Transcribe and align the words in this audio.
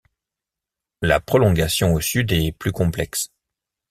La 1.03 1.19
prolongation 1.19 1.93
au 1.93 2.01
sud 2.01 2.31
est 2.31 2.51
plus 2.53 2.71
complexe. 2.71 3.29